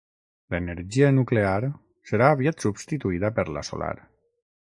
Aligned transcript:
L'energia 0.53 1.09
nuclear 1.17 1.69
serà 2.11 2.29
aviat 2.37 2.65
substituïda 2.65 3.31
per 3.37 3.47
la 3.59 3.65
solar. 3.69 3.93